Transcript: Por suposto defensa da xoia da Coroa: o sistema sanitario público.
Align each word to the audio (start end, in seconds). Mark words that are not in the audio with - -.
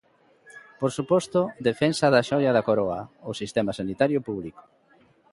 Por 0.79 0.91
suposto 0.97 1.39
defensa 1.69 2.05
da 2.13 2.25
xoia 2.29 2.51
da 2.55 2.65
Coroa: 2.67 3.01
o 3.29 3.31
sistema 3.41 3.71
sanitario 3.79 4.19
público. 4.27 4.61